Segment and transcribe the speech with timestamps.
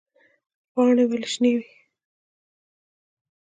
[0.73, 1.65] پاڼې ولې شنې وي؟